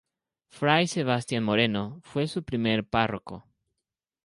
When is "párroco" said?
2.89-3.45